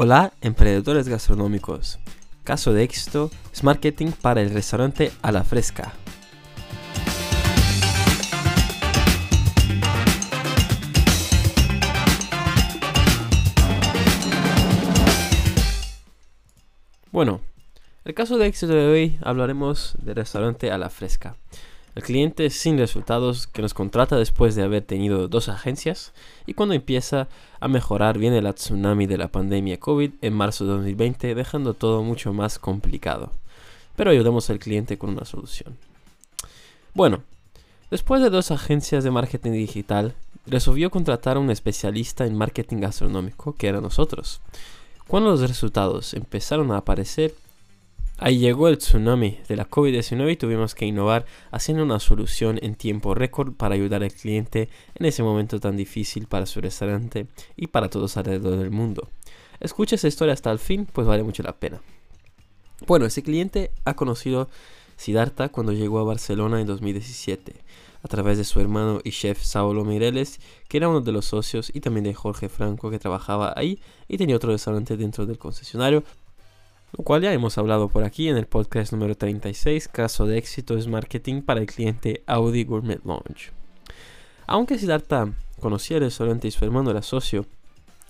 [0.00, 1.98] Hola, emprendedores gastronómicos.
[2.44, 5.92] Caso de éxito es marketing para el restaurante a la fresca.
[17.10, 17.40] Bueno,
[18.04, 21.34] el caso de éxito de hoy hablaremos del restaurante a la fresca.
[21.98, 26.12] El cliente sin resultados que nos contrata después de haber tenido dos agencias
[26.46, 27.26] y cuando empieza
[27.58, 32.04] a mejorar viene la tsunami de la pandemia COVID en marzo de 2020 dejando todo
[32.04, 33.32] mucho más complicado.
[33.96, 35.76] Pero ayudamos al cliente con una solución.
[36.94, 37.24] Bueno,
[37.90, 40.14] después de dos agencias de marketing digital,
[40.46, 44.40] resolvió contratar a un especialista en marketing gastronómico que era nosotros.
[45.08, 47.34] Cuando los resultados empezaron a aparecer,
[48.20, 52.74] Ahí llegó el tsunami de la COVID-19 y tuvimos que innovar haciendo una solución en
[52.74, 57.68] tiempo récord para ayudar al cliente en ese momento tan difícil para su restaurante y
[57.68, 59.08] para todos alrededor del mundo.
[59.60, 61.80] Escucha esa historia hasta el fin, pues vale mucho la pena.
[62.88, 64.48] Bueno, ese cliente ha conocido
[64.96, 67.54] Siddhartha cuando llegó a Barcelona en 2017,
[68.02, 71.70] a través de su hermano y chef Saulo Mireles, que era uno de los socios,
[71.72, 76.02] y también de Jorge Franco, que trabajaba ahí y tenía otro restaurante dentro del concesionario,
[76.96, 80.76] lo cual ya hemos hablado por aquí en el podcast número 36, caso de éxito
[80.78, 83.52] es marketing para el cliente Audi Gourmet Lounge.
[84.46, 87.44] Aunque Siddhartha conocía el restaurante y su hermano era socio,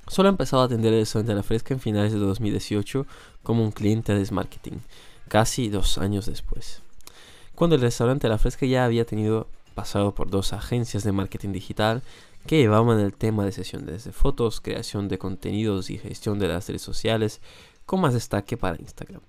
[0.06, 3.06] solo ha empezado a atender el restaurante la fresca en finales de 2018
[3.42, 4.78] como un cliente de marketing,
[5.26, 6.82] casi dos años después.
[7.54, 12.02] Cuando el restaurante la fresca ya había tenido pasado por dos agencias de marketing digital
[12.46, 16.68] que llevaban el tema de sesión de fotos, creación de contenidos y gestión de las
[16.68, 17.40] redes sociales,
[17.88, 19.22] con más destaque para Instagram.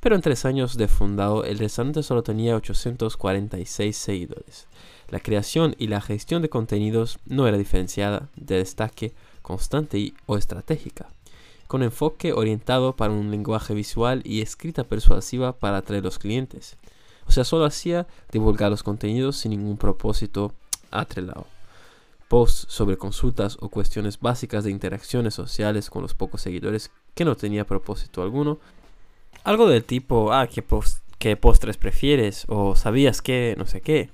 [0.00, 4.66] Pero en tres años de fundado, el restaurante solo tenía 846 seguidores.
[5.08, 10.36] La creación y la gestión de contenidos no era diferenciada, de destaque constante y, o
[10.36, 11.08] estratégica,
[11.68, 16.76] con enfoque orientado para un lenguaje visual y escrita persuasiva para atraer los clientes.
[17.26, 20.52] O sea, solo hacía divulgar los contenidos sin ningún propósito
[20.90, 21.46] atrelado.
[22.28, 27.36] Posts sobre consultas o cuestiones básicas de interacciones sociales con los pocos seguidores que no
[27.36, 28.58] tenía propósito alguno.
[29.44, 30.64] Algo del tipo, ah, ¿qué,
[31.18, 32.44] qué postres prefieres?
[32.48, 34.10] O sabías que, no sé qué.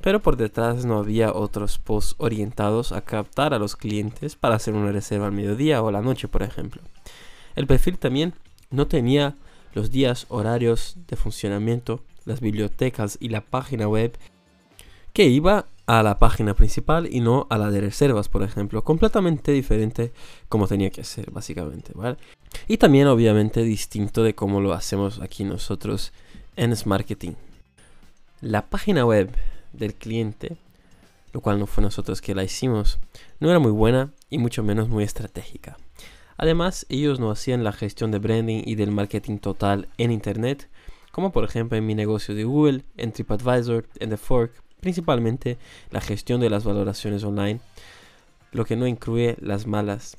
[0.00, 4.74] Pero por detrás no había otros posts orientados a captar a los clientes para hacer
[4.74, 6.82] una reserva al mediodía o a la noche, por ejemplo.
[7.54, 8.34] El perfil también
[8.70, 9.36] no tenía
[9.74, 14.16] los días, horarios de funcionamiento, las bibliotecas y la página web
[15.12, 18.84] que iba a la página principal y no a la de reservas, por ejemplo.
[18.84, 20.12] Completamente diferente
[20.48, 22.16] como tenía que ser, básicamente, ¿vale?
[22.68, 26.12] Y también obviamente distinto de cómo lo hacemos aquí nosotros
[26.56, 27.32] en Marketing.
[28.40, 29.30] La página web
[29.72, 30.56] del cliente,
[31.32, 32.98] lo cual no fue nosotros que la hicimos,
[33.38, 35.76] no era muy buena y mucho menos muy estratégica.
[36.36, 40.68] Además, ellos no hacían la gestión de branding y del marketing total en Internet,
[41.12, 45.58] como por ejemplo en mi negocio de Google, en TripAdvisor, en The Fork, principalmente
[45.90, 47.60] la gestión de las valoraciones online,
[48.52, 50.16] lo que no incluye las malas.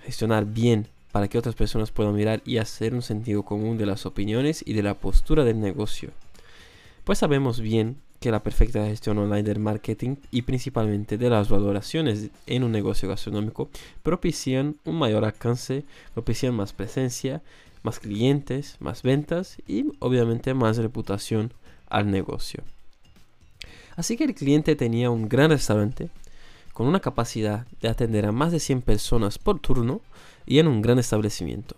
[0.00, 4.06] Gestionar bien para que otras personas puedan mirar y hacer un sentido común de las
[4.06, 6.10] opiniones y de la postura del negocio.
[7.04, 12.30] Pues sabemos bien que la perfecta gestión online del marketing y principalmente de las valoraciones
[12.46, 13.68] en un negocio gastronómico
[14.02, 15.84] propician un mayor alcance,
[16.14, 17.42] propician más presencia,
[17.82, 21.52] más clientes, más ventas y obviamente más reputación
[21.88, 22.62] al negocio.
[23.96, 26.08] Así que el cliente tenía un gran restaurante
[26.72, 30.00] con una capacidad de atender a más de 100 personas por turno
[30.46, 31.76] y en un gran establecimiento,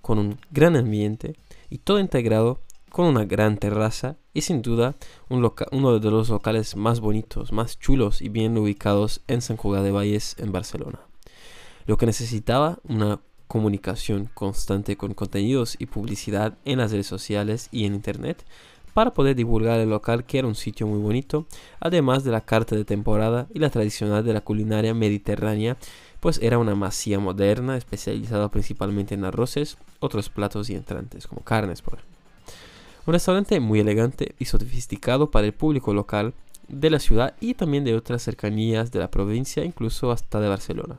[0.00, 1.34] con un gran ambiente
[1.70, 2.60] y todo integrado
[2.90, 4.94] con una gran terraza y sin duda
[5.28, 9.90] uno de los locales más bonitos, más chulos y bien ubicados en San Cugat de
[9.90, 11.00] Valles en Barcelona.
[11.86, 17.84] Lo que necesitaba una comunicación constante con contenidos y publicidad en las redes sociales y
[17.84, 18.44] en internet
[18.94, 21.46] para poder divulgar el local que era un sitio muy bonito,
[21.80, 25.76] además de la carta de temporada y la tradicional de la culinaria mediterránea
[26.24, 31.82] pues era una masía moderna especializada principalmente en arroces, otros platos y entrantes, como carnes,
[31.82, 32.16] por ejemplo.
[33.04, 36.32] Un restaurante muy elegante y sofisticado para el público local
[36.66, 40.96] de la ciudad y también de otras cercanías de la provincia, incluso hasta de Barcelona.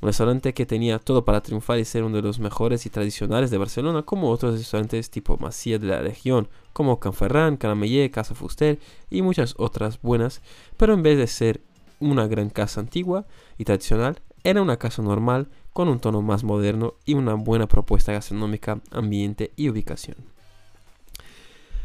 [0.00, 3.52] Un restaurante que tenía todo para triunfar y ser uno de los mejores y tradicionales
[3.52, 8.80] de Barcelona, como otros restaurantes tipo Masía de la región, como Canferrán, Caramellé, Casa Fuster
[9.08, 10.42] y muchas otras buenas,
[10.76, 11.60] pero en vez de ser
[12.00, 13.24] una gran casa antigua
[13.56, 18.12] y tradicional, era una casa normal con un tono más moderno y una buena propuesta
[18.12, 20.16] gastronómica, ambiente y ubicación.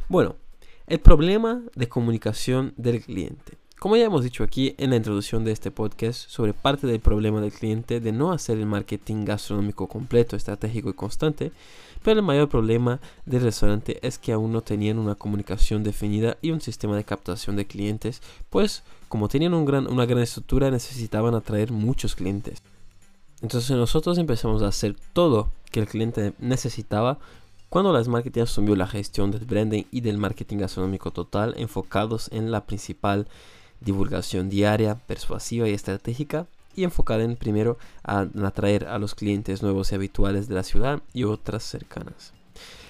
[0.09, 0.35] Bueno,
[0.87, 3.57] el problema de comunicación del cliente.
[3.79, 7.41] Como ya hemos dicho aquí en la introducción de este podcast sobre parte del problema
[7.41, 11.51] del cliente de no hacer el marketing gastronómico completo, estratégico y constante,
[12.03, 16.49] pero el mayor problema del restaurante es que aún no tenían una comunicación definida y
[16.49, 22.15] un sistema de captación de clientes, pues como tenían una gran estructura necesitaban atraer muchos
[22.15, 22.63] clientes.
[23.43, 27.19] Entonces nosotros empezamos a hacer todo que el cliente necesitaba
[27.69, 32.49] cuando las marketing asumió la gestión del branding y del marketing gastronómico total enfocados en
[32.49, 33.27] la principal
[33.81, 39.91] divulgación diaria, persuasiva y estratégica y enfocada en primero a atraer a los clientes nuevos
[39.91, 42.33] y habituales de la ciudad y otras cercanas.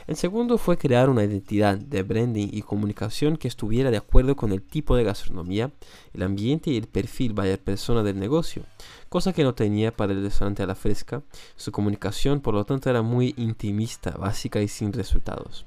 [0.07, 4.53] El segundo fue crear una identidad de branding y comunicación que estuviera de acuerdo con
[4.53, 5.71] el tipo de gastronomía,
[6.13, 8.63] el ambiente y el perfil vaya persona del negocio,
[9.09, 11.23] cosa que no tenía para el restaurante a la fresca.
[11.57, 15.65] Su comunicación, por lo tanto, era muy intimista, básica y sin resultados.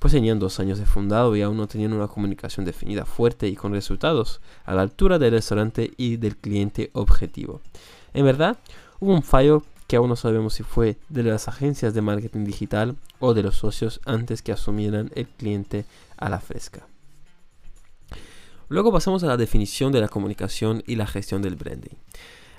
[0.00, 3.54] Pues tenían dos años de fundado y aún no tenían una comunicación definida, fuerte y
[3.54, 7.60] con resultados, a la altura del restaurante y del cliente objetivo.
[8.14, 8.58] En verdad,
[8.98, 12.96] hubo un fallo que aún no sabemos si fue de las agencias de marketing digital
[13.18, 15.84] o de los socios antes que asumieran el cliente
[16.16, 16.86] a la fresca.
[18.70, 21.96] Luego pasamos a la definición de la comunicación y la gestión del branding.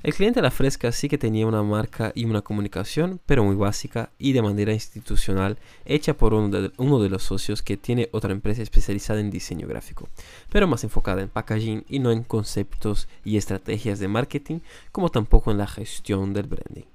[0.03, 3.56] El cliente a la fresca sí que tenía una marca y una comunicación, pero muy
[3.56, 8.09] básica y de manera institucional, hecha por uno de, uno de, los socios que tiene
[8.12, 10.09] otra empresa especializada en diseño gráfico,
[10.51, 14.62] pero más enfocada en packaging y no en conceptos y estrategias de marketing,
[14.92, 16.86] como tampoco en la gestión del branding.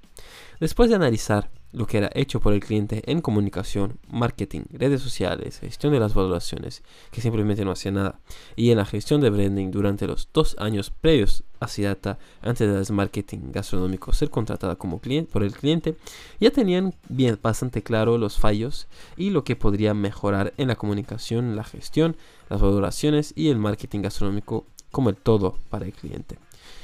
[0.59, 5.59] Después de analizar lo que era hecho por el cliente en comunicación, marketing, redes sociales,
[5.59, 8.19] gestión de las valoraciones, que simplemente no hacía nada,
[8.57, 12.79] y en la gestión de branding durante los dos años previos a Sidata, antes de
[12.79, 15.99] las marketing gastronómico ser contratada como cliente por el cliente,
[16.41, 18.87] ya tenían bien bastante claro los fallos
[19.19, 22.17] y lo que podría mejorar en la comunicación, la gestión,
[22.49, 26.39] las valoraciones y el marketing gastronómico como el todo para el cliente.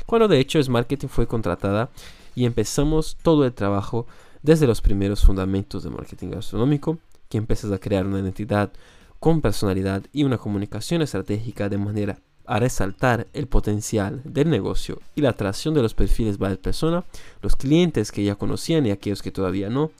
[0.04, 1.88] Cuando de hecho es marketing fue contratada
[2.34, 4.06] y empezamos todo el trabajo
[4.42, 6.98] desde los primeros fundamentos de marketing gastronómico,
[7.28, 8.72] que empiezas a crear una identidad
[9.18, 15.20] con personalidad y una comunicación estratégica de manera a resaltar el potencial del negocio y
[15.20, 17.04] la atracción de los perfiles para persona,
[17.40, 19.92] los clientes que ya conocían y aquellos que todavía no,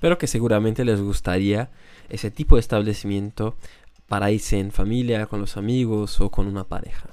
[0.00, 1.70] pero que seguramente les gustaría
[2.08, 3.56] ese tipo de establecimiento
[4.08, 7.10] para irse en familia, con los amigos o con una pareja.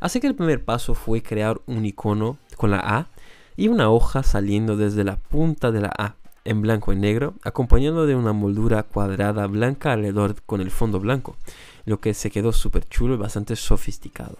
[0.00, 3.08] Así que el primer paso fue crear un icono con la A
[3.56, 8.06] y una hoja saliendo desde la punta de la A en blanco y negro, acompañado
[8.06, 11.36] de una moldura cuadrada blanca alrededor con el fondo blanco,
[11.84, 14.38] lo que se quedó súper chulo y bastante sofisticado.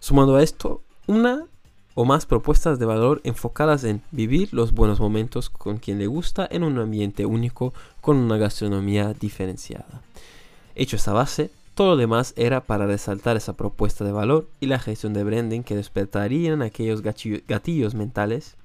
[0.00, 1.44] Sumando a esto, una
[1.94, 6.46] o más propuestas de valor enfocadas en vivir los buenos momentos con quien le gusta
[6.50, 10.02] en un ambiente único con una gastronomía diferenciada.
[10.74, 14.78] Hecho esta base, todo lo demás era para resaltar esa propuesta de valor y la
[14.78, 18.56] gestión de branding que despertarían aquellos gatillos mentales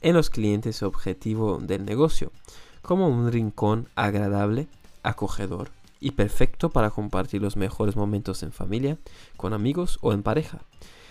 [0.00, 2.32] en los clientes objetivo del negocio,
[2.80, 4.66] como un rincón agradable,
[5.02, 5.68] acogedor
[6.00, 8.96] y perfecto para compartir los mejores momentos en familia,
[9.36, 10.60] con amigos o en pareja,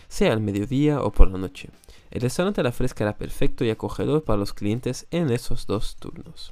[0.07, 1.69] sea al mediodía o por la noche.
[2.09, 6.51] El restaurante la fresca era perfecto y acogedor para los clientes en esos dos turnos.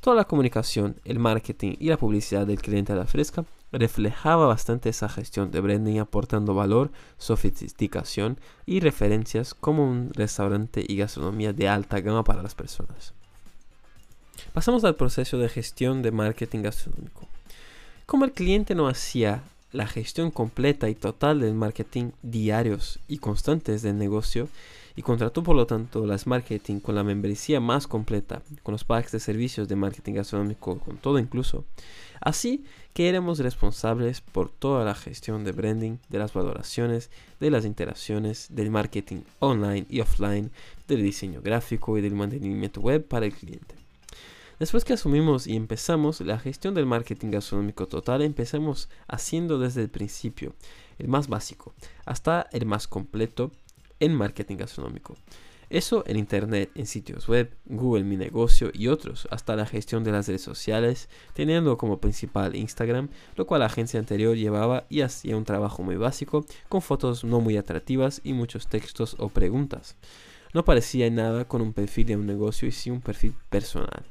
[0.00, 4.88] Toda la comunicación, el marketing y la publicidad del cliente a la fresca reflejaba bastante
[4.88, 11.68] esa gestión de branding aportando valor, sofisticación y referencias como un restaurante y gastronomía de
[11.68, 13.12] alta gama para las personas.
[14.52, 17.28] Pasamos al proceso de gestión de marketing gastronómico.
[18.06, 19.42] Como el cliente no hacía
[19.72, 24.48] la gestión completa y total del marketing diarios y constantes del negocio,
[24.96, 29.12] y contrató por lo tanto las marketing con la membresía más completa, con los packs
[29.12, 31.66] de servicios de marketing gastronómico, con todo incluso.
[32.20, 37.66] Así que éramos responsables por toda la gestión de branding, de las valoraciones, de las
[37.66, 40.50] interacciones, del marketing online y offline,
[40.88, 43.74] del diseño gráfico y del mantenimiento web para el cliente.
[44.58, 49.90] Después que asumimos y empezamos la gestión del marketing gastronómico total, empezamos haciendo desde el
[49.90, 50.54] principio,
[50.98, 51.74] el más básico,
[52.06, 53.52] hasta el más completo
[54.00, 55.14] en marketing gastronómico.
[55.68, 60.12] Eso en Internet, en sitios web, Google Mi Negocio y otros, hasta la gestión de
[60.12, 65.36] las redes sociales, teniendo como principal Instagram, lo cual la agencia anterior llevaba y hacía
[65.36, 69.96] un trabajo muy básico, con fotos no muy atractivas y muchos textos o preguntas.
[70.54, 74.04] No parecía nada con un perfil de un negocio y sí un perfil personal.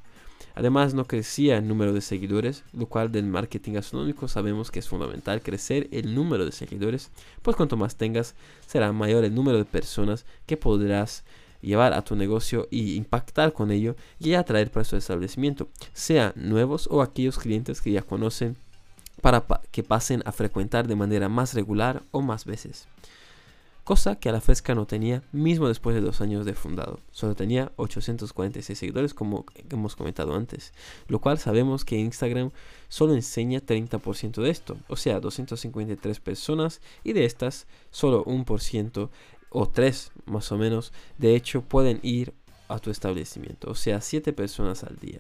[0.55, 4.88] Además, no crecía el número de seguidores, lo cual del marketing gastronómico sabemos que es
[4.88, 8.35] fundamental crecer el número de seguidores, pues cuanto más tengas,
[8.65, 11.25] será mayor el número de personas que podrás
[11.62, 16.88] llevar a tu negocio y impactar con ello y atraer para su establecimiento, sea nuevos
[16.89, 18.55] o aquellos clientes que ya conocen
[19.21, 22.88] para que pasen a frecuentar de manera más regular o más veces.
[23.85, 26.99] Cosa que a la fresca no tenía mismo después de dos años de fundado.
[27.11, 30.73] Solo tenía 846 seguidores como hemos comentado antes.
[31.07, 32.49] Lo cual sabemos que Instagram
[32.89, 34.75] solo enseña 30% de esto.
[34.87, 39.11] O sea, 253 personas y de estas solo un por ciento
[39.51, 42.33] o tres más o menos de hecho pueden ir
[42.67, 43.69] a tu establecimiento.
[43.69, 45.19] O sea, 7 personas al día.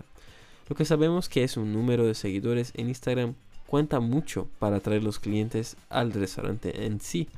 [0.67, 3.35] Lo que sabemos que es un número de seguidores en Instagram
[3.67, 7.29] cuenta mucho para atraer los clientes al restaurante en sí.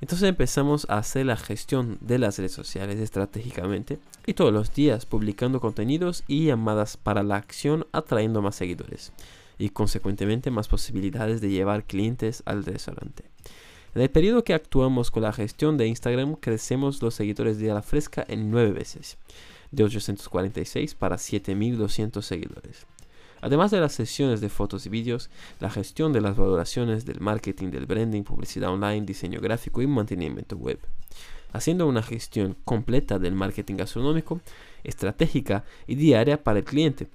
[0.00, 5.06] Entonces empezamos a hacer la gestión de las redes sociales estratégicamente y todos los días
[5.06, 9.12] publicando contenidos y llamadas para la acción atrayendo más seguidores
[9.58, 13.24] y consecuentemente más posibilidades de llevar clientes al restaurante.
[13.94, 17.82] En el periodo que actuamos con la gestión de Instagram crecemos los seguidores de la
[17.82, 19.16] fresca en 9 veces,
[19.70, 22.86] de 846 para 7200 seguidores.
[23.40, 27.70] Además de las sesiones de fotos y vídeos, la gestión de las valoraciones del marketing,
[27.70, 30.78] del branding, publicidad online, diseño gráfico y mantenimiento web.
[31.52, 34.40] Haciendo una gestión completa del marketing gastronómico,
[34.84, 37.08] estratégica y diaria para el cliente,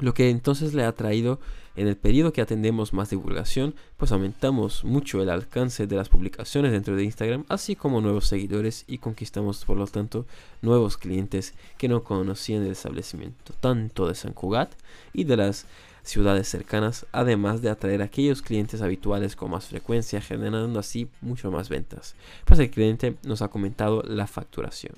[0.00, 1.38] lo que entonces le ha traído
[1.76, 6.72] en el periodo que atendemos más divulgación, pues aumentamos mucho el alcance de las publicaciones
[6.72, 10.26] dentro de Instagram, así como nuevos seguidores y conquistamos por lo tanto
[10.62, 14.72] nuevos clientes que no conocían el establecimiento, tanto de San Cugat
[15.12, 15.66] y de las
[16.02, 21.50] ciudades cercanas, además de atraer a aquellos clientes habituales con más frecuencia, generando así mucho
[21.50, 22.16] más ventas.
[22.46, 24.94] Pues el cliente nos ha comentado la facturación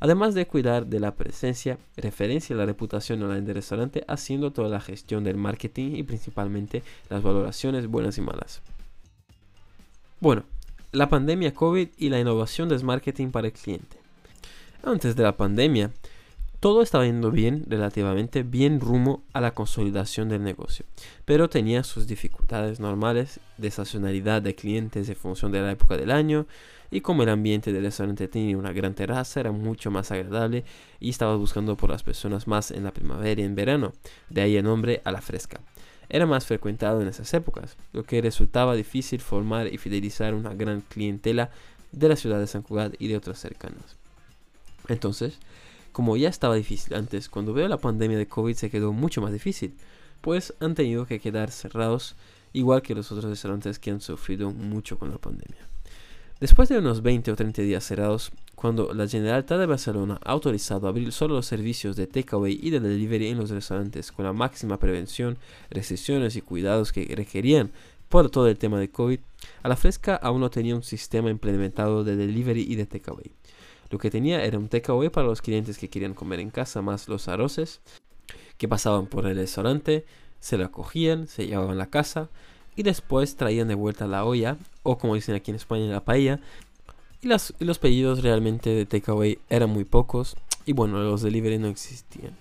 [0.00, 4.68] además de cuidar de la presencia, referencia y la reputación online del restaurante, haciendo toda
[4.68, 8.62] la gestión del marketing y principalmente las valoraciones buenas y malas.
[10.20, 10.44] Bueno,
[10.92, 13.98] la pandemia COVID y la innovación del marketing para el cliente.
[14.82, 15.90] Antes de la pandemia,
[16.60, 20.86] todo estaba yendo bien, relativamente bien rumbo a la consolidación del negocio,
[21.26, 26.10] pero tenía sus dificultades normales de estacionalidad de clientes en función de la época del
[26.10, 26.46] año,
[26.90, 30.64] y como el ambiente del restaurante tenía una gran terraza, era mucho más agradable
[31.00, 33.92] y estaba buscando por las personas más en la primavera y en verano,
[34.30, 35.60] de ahí el nombre a la fresca.
[36.08, 40.82] Era más frecuentado en esas épocas, lo que resultaba difícil formar y fidelizar una gran
[40.82, 41.50] clientela
[41.92, 43.96] de la ciudad de San Cugat y de otras cercanas.
[44.88, 45.38] Entonces,
[45.92, 49.32] como ya estaba difícil antes, cuando veo la pandemia de COVID se quedó mucho más
[49.32, 49.74] difícil,
[50.20, 52.16] pues han tenido que quedar cerrados
[52.52, 55.68] igual que los otros restaurantes que han sufrido mucho con la pandemia.
[56.40, 60.88] Después de unos 20 o 30 días cerrados, cuando la Generalitat de Barcelona ha autorizado
[60.88, 64.78] abrir solo los servicios de takeaway y de delivery en los restaurantes con la máxima
[64.78, 65.38] prevención,
[65.70, 67.70] restricciones y cuidados que requerían
[68.08, 69.20] por todo el tema de COVID,
[69.62, 73.30] a la fresca aún no tenía un sistema implementado de delivery y de takeaway.
[73.90, 77.08] Lo que tenía era un takeaway para los clientes que querían comer en casa, más
[77.08, 77.80] los arroces
[78.58, 80.04] que pasaban por el restaurante,
[80.40, 82.28] se lo cogían, se llevaban a la casa
[82.76, 86.38] y después traían de vuelta la olla, o como dicen aquí en España, la paella.
[87.20, 92.36] Y, los pedidos realmente de takeaway eran muy pocos, y bueno, los delivery no existían.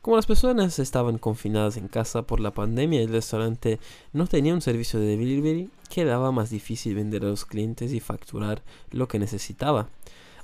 [0.00, 3.80] Como las personas estaban confinadas en casa por la pandemia el restaurante
[4.12, 8.62] no tenía un servicio de delivery, quedaba más difícil vender a los clientes y facturar
[8.90, 9.88] lo que necesitaba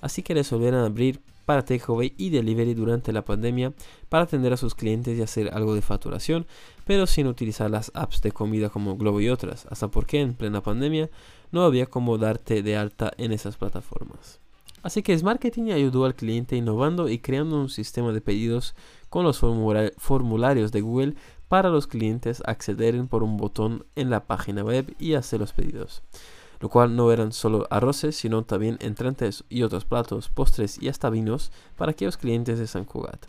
[0.00, 3.72] así que resolvieron abrir para takeaway y delivery durante la pandemia
[4.08, 6.46] para atender a sus clientes y hacer algo de facturación,
[6.90, 10.60] pero sin utilizar las apps de comida como Globo y otras, hasta porque en plena
[10.60, 11.08] pandemia
[11.52, 14.40] no había como darte de alta en esas plataformas.
[14.82, 18.74] Así que Marketing ayudó al cliente innovando y creando un sistema de pedidos
[19.08, 21.14] con los formularios de Google
[21.46, 26.02] para los clientes acceder por un botón en la página web y hacer los pedidos
[26.58, 31.08] lo cual no eran solo arroces, sino también entrantes y otros platos, postres y hasta
[31.08, 33.26] vinos para aquellos clientes de San Cugat.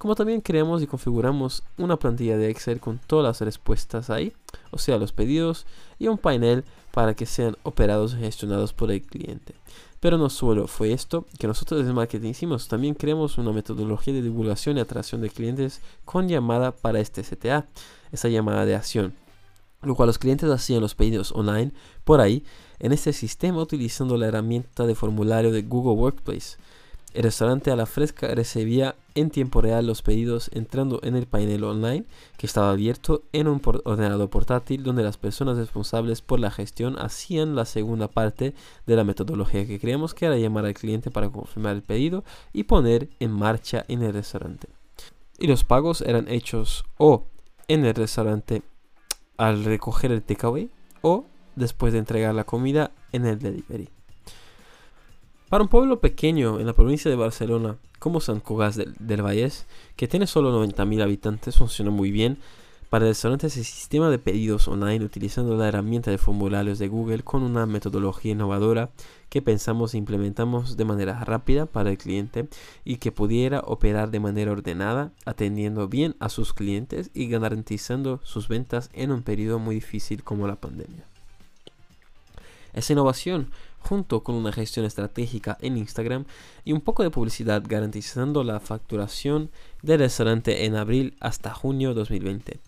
[0.00, 4.32] Como también creamos y configuramos una plantilla de Excel con todas las respuestas ahí,
[4.70, 5.66] o sea, los pedidos,
[5.98, 9.52] y un panel para que sean operados y gestionados por el cliente.
[10.00, 14.22] Pero no solo fue esto que nosotros desde marketing hicimos, también creamos una metodología de
[14.22, 17.66] divulgación y atracción de clientes con llamada para este CTA,
[18.10, 19.12] esa llamada de acción
[19.82, 21.72] lo cual los clientes hacían los pedidos online
[22.04, 22.44] por ahí
[22.78, 26.58] en este sistema utilizando la herramienta de formulario de Google Workplace.
[27.12, 31.64] El restaurante a la fresca recibía en tiempo real los pedidos entrando en el panel
[31.64, 32.04] online
[32.36, 37.56] que estaba abierto en un ordenador portátil donde las personas responsables por la gestión hacían
[37.56, 38.54] la segunda parte
[38.86, 42.64] de la metodología que creíamos que era llamar al cliente para confirmar el pedido y
[42.64, 44.68] poner en marcha en el restaurante.
[45.36, 47.24] Y los pagos eran hechos o
[47.66, 48.62] en el restaurante
[49.36, 50.70] al recoger el takeaway
[51.02, 51.24] o
[51.56, 53.88] después de entregar la comida en el delivery.
[55.50, 59.66] Para un pueblo pequeño en la provincia de Barcelona, como San Cugat del, del Vallès,
[59.96, 62.38] que tiene solo 90.000 habitantes, funciona muy bien,
[62.88, 67.24] Para el restaurante ese sistema de pedidos online utilizando la herramienta de formularios de Google
[67.24, 68.90] con una metodología innovadora
[69.28, 72.48] que pensamos e implementamos de manera rápida para el cliente
[72.84, 78.46] y que pudiera operar de manera ordenada, atendiendo bien a sus clientes y garantizando sus
[78.46, 81.04] ventas en un periodo muy difícil como la pandemia.
[82.72, 83.50] Esa innovación,
[83.80, 86.26] junto con una gestión estratégica en Instagram
[86.64, 89.50] y un poco de publicidad garantizando la facturación
[89.82, 92.60] del restaurante en abril hasta junio 2020,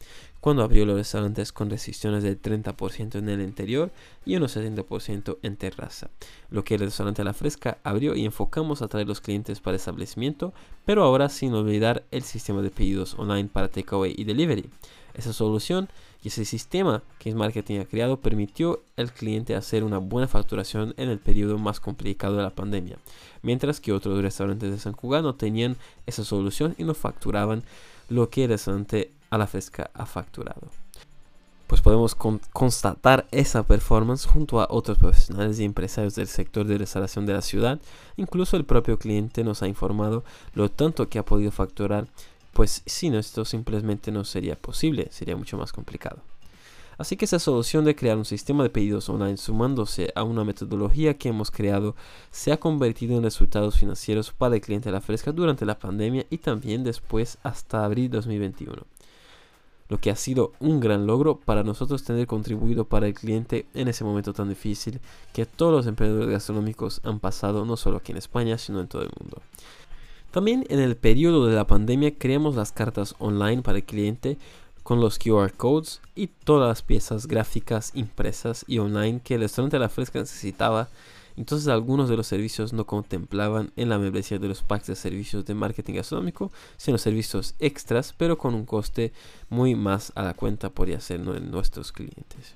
[0.42, 3.92] cuando abrió los restaurantes con restricciones del 30% en el interior
[4.26, 6.10] y unos 70% en terraza.
[6.50, 9.76] Lo que el restaurante a la fresca abrió y enfocamos a traer los clientes para
[9.76, 10.52] el establecimiento,
[10.84, 14.68] pero ahora sin olvidar el sistema de pedidos online para takeaway y delivery.
[15.14, 15.88] Esa solución
[16.24, 21.08] y ese sistema que Marketing ha creado permitió al cliente hacer una buena facturación en
[21.08, 22.98] el periodo más complicado de la pandemia,
[23.42, 27.62] mientras que otros restaurantes de San Cugat no tenían esa solución y no facturaban
[28.08, 30.68] lo que el restaurante a la fresca ha facturado.
[31.66, 37.24] Pues podemos constatar esa performance junto a otros profesionales y empresarios del sector de restauración
[37.24, 37.80] de la ciudad.
[38.16, 40.22] Incluso el propio cliente nos ha informado
[40.52, 42.08] lo tanto que ha podido facturar,
[42.52, 46.20] pues sin esto simplemente no sería posible, sería mucho más complicado.
[46.98, 51.16] Así que esa solución de crear un sistema de pedidos online sumándose a una metodología
[51.16, 51.96] que hemos creado
[52.30, 56.26] se ha convertido en resultados financieros para el cliente de la fresca durante la pandemia
[56.28, 58.91] y también después hasta abril 2021
[59.92, 63.88] lo que ha sido un gran logro para nosotros tener contribuido para el cliente en
[63.88, 65.00] ese momento tan difícil
[65.34, 69.02] que todos los emprendedores gastronómicos han pasado, no solo aquí en España, sino en todo
[69.02, 69.42] el mundo.
[70.30, 74.38] También en el periodo de la pandemia creamos las cartas online para el cliente
[74.82, 79.78] con los QR codes y todas las piezas gráficas impresas y online que el restaurante
[79.78, 80.88] la fresca necesitaba
[81.36, 85.44] entonces algunos de los servicios no contemplaban en la membresía de los packs de servicios
[85.44, 89.12] de marketing gastronómico, sino servicios extras, pero con un coste
[89.48, 92.54] muy más a la cuenta podría ser nuestros clientes.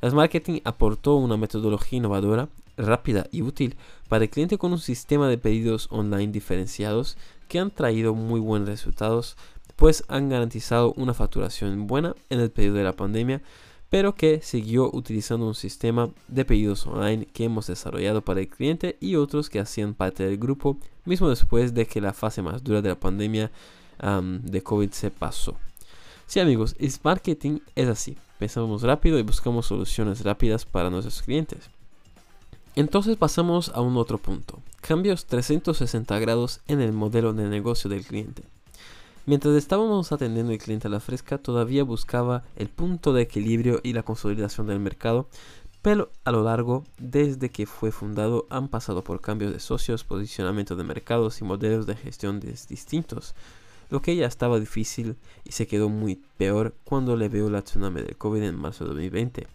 [0.00, 3.76] Las Marketing aportó una metodología innovadora, rápida y útil
[4.08, 7.16] para el cliente con un sistema de pedidos online diferenciados
[7.48, 9.36] que han traído muy buenos resultados,
[9.76, 13.42] pues han garantizado una facturación buena en el periodo de la pandemia
[13.94, 18.96] pero que siguió utilizando un sistema de pedidos online que hemos desarrollado para el cliente
[18.98, 22.82] y otros que hacían parte del grupo, mismo después de que la fase más dura
[22.82, 23.52] de la pandemia
[24.00, 25.54] de COVID se pasó.
[26.26, 31.70] Sí amigos, el marketing es así, pensamos rápido y buscamos soluciones rápidas para nuestros clientes.
[32.74, 38.04] Entonces pasamos a un otro punto, cambios 360 grados en el modelo de negocio del
[38.04, 38.42] cliente.
[39.26, 43.94] Mientras estábamos atendiendo al cliente a la fresca, todavía buscaba el punto de equilibrio y
[43.94, 45.28] la consolidación del mercado,
[45.80, 50.76] pero a lo largo, desde que fue fundado, han pasado por cambios de socios, posicionamiento
[50.76, 53.34] de mercados y modelos de gestión distintos,
[53.88, 58.02] lo que ya estaba difícil y se quedó muy peor cuando le veo la tsunami
[58.02, 59.46] del COVID en marzo de 2020,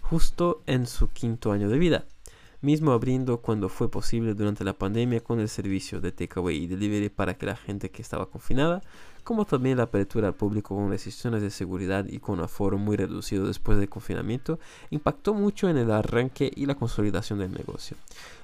[0.00, 2.06] justo en su quinto año de vida
[2.62, 7.08] mismo abriendo cuando fue posible durante la pandemia con el servicio de takeaway y delivery
[7.08, 8.82] para que la gente que estaba confinada,
[9.20, 12.96] como también la apertura al público con restricciones de seguridad y con un aforo muy
[12.96, 14.58] reducido después del confinamiento,
[14.90, 17.96] impactó mucho en el arranque y la consolidación del negocio,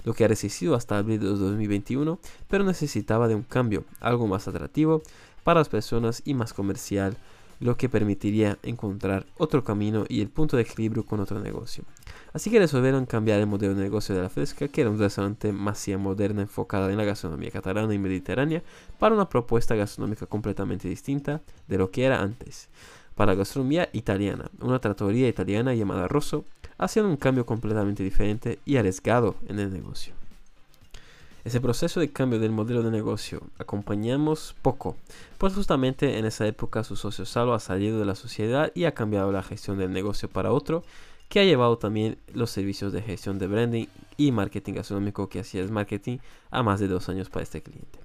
[0.04, 4.48] lo que ha resistido hasta abril de 2021, pero necesitaba de un cambio, algo más
[4.48, 5.02] atractivo
[5.44, 7.16] para las personas y más comercial
[7.60, 11.84] lo que permitiría encontrar otro camino y el punto de equilibrio con otro negocio.
[12.36, 15.52] Así que resolvieron cambiar el modelo de negocio de la Fresca, que era un restaurante
[15.52, 18.62] masía moderna enfocada en la gastronomía catalana y mediterránea,
[18.98, 22.68] para una propuesta gastronómica completamente distinta de lo que era antes.
[23.14, 26.44] Para la gastronomía italiana, una trattoria italiana llamada Rosso,
[26.76, 30.12] hacían un cambio completamente diferente y arriesgado en el negocio.
[31.46, 34.94] Ese proceso de cambio del modelo de negocio acompañamos poco,
[35.38, 38.92] pues justamente en esa época su socio Salvo ha salido de la sociedad y ha
[38.92, 40.82] cambiado la gestión del negocio para otro,
[41.28, 43.86] que ha llevado también los servicios de gestión de branding
[44.16, 46.18] y marketing gastronómico que hacía es marketing
[46.50, 47.98] a más de dos años para este cliente.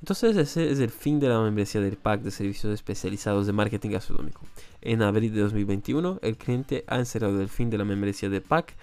[0.00, 3.90] Entonces ese es el fin de la membresía del pack de servicios especializados de marketing
[3.90, 4.40] gastronómico.
[4.80, 8.74] En abril de 2021 el cliente ha encerrado el fin de la membresía del pack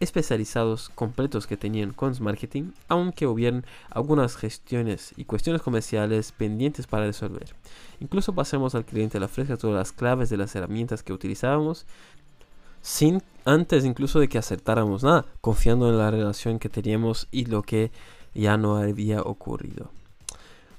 [0.00, 7.06] especializados completos que tenían con marketing, aunque hubieran algunas gestiones y cuestiones comerciales pendientes para
[7.06, 7.54] resolver.
[8.00, 11.86] Incluso pasemos al cliente la fresca todas las claves de las herramientas que utilizábamos,
[12.84, 17.62] sin antes incluso de que acertáramos nada, confiando en la relación que teníamos y lo
[17.62, 17.90] que
[18.34, 19.90] ya no había ocurrido.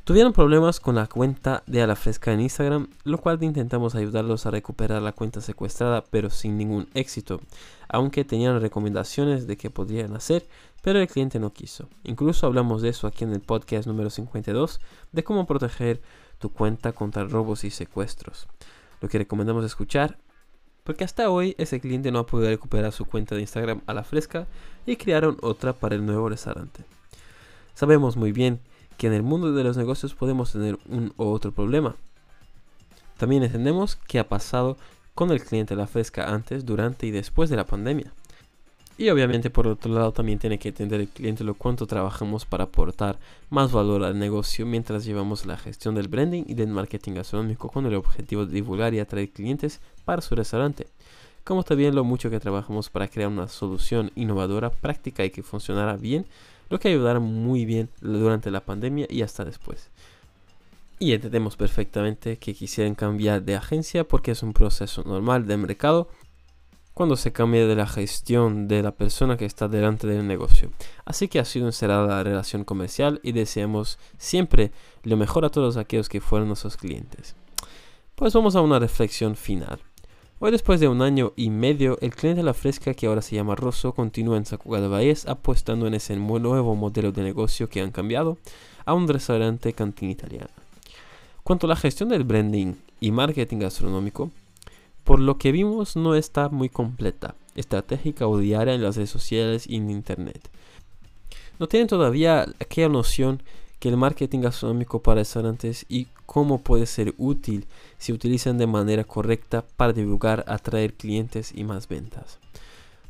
[0.04, 4.46] Tuvieron problemas con la cuenta de A la Fresca en Instagram, lo cual intentamos ayudarlos
[4.46, 7.42] a recuperar la cuenta secuestrada, pero sin ningún éxito,
[7.90, 10.46] aunque tenían recomendaciones de qué podrían hacer,
[10.84, 11.90] pero el cliente no quiso.
[12.04, 14.80] Incluso hablamos de eso aquí en el podcast número 52,
[15.12, 16.04] de cómo proteger
[16.38, 18.48] tu cuenta contra robos y secuestros.
[19.02, 20.20] lo que recomendamos escuchar,
[20.86, 24.04] porque hasta hoy ese cliente no ha podido recuperar su cuenta de Instagram a la
[24.04, 24.48] fresca
[24.86, 26.84] y crearon otra para el nuevo restaurante.
[27.74, 28.60] Sabemos muy bien
[28.96, 31.96] que en el mundo de los negocios podemos tener un u otro problema.
[33.18, 34.78] También entendemos qué ha pasado
[35.16, 38.14] con el cliente a la fresca antes, durante y después de la pandemia.
[38.98, 42.64] Y obviamente por otro lado también tiene que entender el cliente lo cuánto trabajamos para
[42.64, 47.70] aportar más valor al negocio mientras llevamos la gestión del branding y del marketing gastronómico
[47.70, 50.88] con el objetivo de divulgar y atraer clientes para su restaurante.
[51.44, 55.98] Como también lo mucho que trabajamos para crear una solución innovadora, práctica y que funcionara
[55.98, 56.26] bien,
[56.70, 59.90] lo que ayudará muy bien durante la pandemia y hasta después.
[60.98, 66.08] Y entendemos perfectamente que quisieran cambiar de agencia porque es un proceso normal de mercado
[66.96, 70.72] cuando se cambia de la gestión de la persona que está delante del negocio.
[71.04, 74.72] Así que ha sido encerrada la relación comercial y deseamos siempre
[75.04, 77.36] lo mejor a todos aquellos que fueron nuestros clientes.
[78.16, 79.80] Pues vamos a una reflexión final.
[80.40, 83.36] Hoy después de un año y medio, el cliente de la fresca que ahora se
[83.36, 87.82] llama Rosso continúa en Sacuga de Valles apostando en ese nuevo modelo de negocio que
[87.82, 88.38] han cambiado
[88.86, 90.50] a un restaurante cantina italiana.
[91.44, 94.32] Cuanto a la gestión del branding y marketing gastronómico,
[95.06, 99.66] por lo que vimos no está muy completa, estratégica o diaria en las redes sociales
[99.70, 100.50] y en internet.
[101.60, 103.42] No tienen todavía aquella noción
[103.80, 109.04] que el marketing gastronómico para restaurantes y cómo puede ser útil si utilizan de manera
[109.04, 112.40] correcta para divulgar, atraer clientes y más ventas.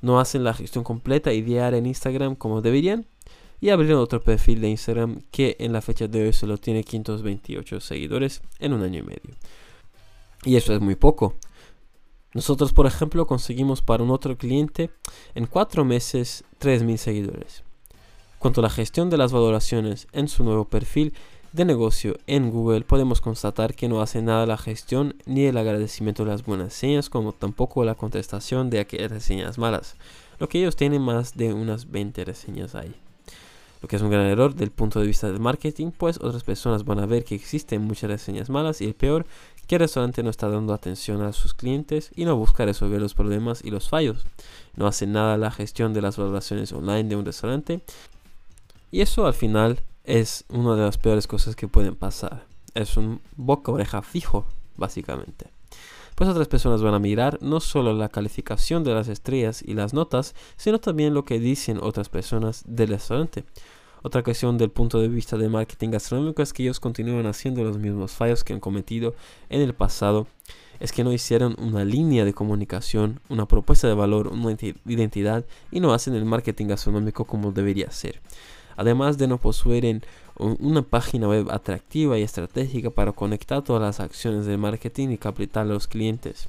[0.02, 3.06] No hacen la gestión completa y diaria en Instagram como deberían
[3.62, 7.80] y abrieron otro perfil de Instagram que en la fecha de hoy solo tiene 528
[7.80, 9.36] seguidores en un año y medio.
[10.44, 11.36] Y eso es muy poco.
[12.36, 14.90] Nosotros, por ejemplo, conseguimos para un otro cliente
[15.36, 17.64] en cuatro meses 3.000 seguidores.
[18.40, 21.14] Cuanto a la gestión de las valoraciones en su nuevo perfil
[21.54, 26.26] de negocio en Google, podemos constatar que no hace nada la gestión ni el agradecimiento
[26.26, 29.96] de las buenas señas, como tampoco la contestación de aquellas reseñas malas,
[30.38, 32.94] lo que ellos tienen más de unas 20 reseñas ahí.
[33.82, 36.84] Lo que es un gran error del punto de vista del marketing, pues otras personas
[36.84, 39.26] van a ver que existen muchas reseñas malas y el peor
[39.68, 43.14] que el restaurante no está dando atención a sus clientes y no busca resolver los
[43.14, 44.26] problemas y los fallos.
[44.76, 47.82] No hace nada la gestión de las valoraciones online de un restaurante.
[48.92, 52.46] Y eso al final es una de las peores cosas que pueden pasar.
[52.74, 54.46] Es un boca oreja fijo,
[54.78, 55.48] básicamente.
[56.16, 59.94] Pues otras personas van a mirar no solo la calificación de las estrellas y las
[59.94, 63.44] notas, sino también lo que dicen otras personas del restaurante.
[64.06, 67.80] Otra cuestión del punto de vista del marketing gastronómico es que ellos continúan haciendo los
[67.80, 69.16] mismos fallos que han cometido
[69.50, 70.28] en el pasado.
[70.80, 75.80] Es que no hicieron una línea de comunicación, una propuesta de valor, una identidad y
[75.80, 78.22] no hacen el marketing gastronómico como debería ser.
[78.78, 80.04] Además de no poseer
[80.38, 85.64] una página web atractiva y estratégica para conectar todas las acciones del marketing y captar
[85.64, 86.48] a los clientes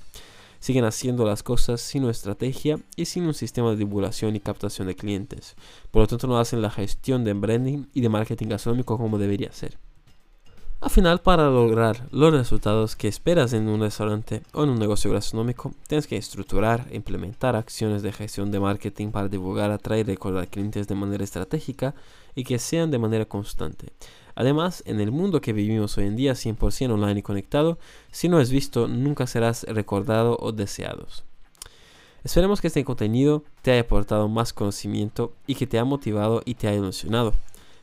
[0.61, 4.89] siguen haciendo las cosas sin una estrategia y sin un sistema de divulgación y captación
[4.89, 5.57] de clientes.
[5.91, 9.53] Por lo tanto, no hacen la gestión de branding y de marketing gastronómico como debería
[9.53, 9.79] ser.
[10.79, 15.11] Al final, para lograr los resultados que esperas en un restaurante o en un negocio
[15.11, 20.13] gastronómico, tienes que estructurar e implementar acciones de gestión de marketing para divulgar, atraer y
[20.13, 21.95] recordar clientes de manera estratégica
[22.35, 23.95] y que sean de manera constante.
[24.37, 27.79] Además, en el mundo que vivimos hoy en día 100% online y conectado,
[28.13, 31.09] si no es visto, nunca serás recordado o deseado.
[32.23, 36.55] Esperemos que este contenido te haya aportado más conocimiento y que te haya motivado y
[36.55, 37.33] te haya emocionado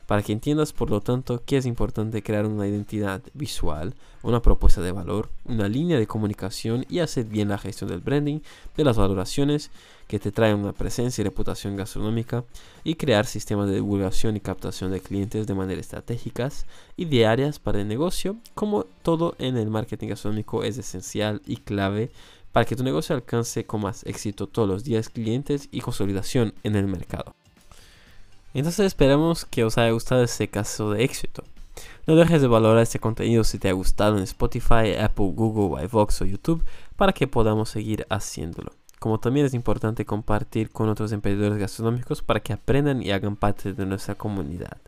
[0.06, 4.80] para que entiendas por lo tanto que es importante crear una identidad visual, una propuesta
[4.80, 8.40] de valor, una línea de comunicación y hacer bien la gestión del branding,
[8.76, 9.70] de las valoraciones
[10.06, 12.44] que te traen una presencia y reputación gastronómica
[12.84, 17.80] y crear sistemas de divulgación y captación de clientes de manera estratégicas y diarias para
[17.80, 22.10] el negocio, como todo en el marketing gastronómico es esencial y clave
[22.52, 26.76] para que tu negocio alcance con más éxito todos los días clientes y consolidación en
[26.76, 27.34] el mercado.
[28.54, 31.42] Entonces esperamos que os haya gustado este caso de éxito.
[32.06, 36.22] No dejes de valorar este contenido si te ha gustado en Spotify, Apple, Google, iVox
[36.22, 36.64] o YouTube
[36.94, 38.70] para que podamos seguir haciéndolo.
[39.04, 43.74] Como también es importante compartir con otros emprendedores gastronómicos para que aprendan y hagan parte
[43.74, 44.78] de nuestra comunidad.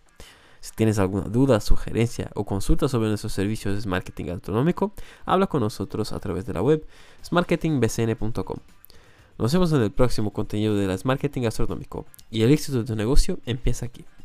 [0.61, 4.95] Si tienes alguna duda, sugerencia o consulta sobre nuestros servicios de marketing gastronómico,
[5.27, 6.87] habla con nosotros a través de la web
[7.27, 8.57] smarketingbcn.com.
[9.37, 12.97] Nos vemos en el próximo contenido de las marketing gastronómico y el éxito de tu
[12.97, 14.07] negocio empieza aquí.